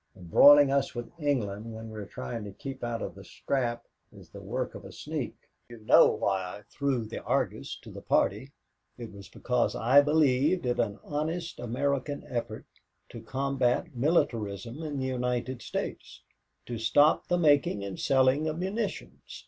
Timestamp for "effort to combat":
12.27-13.95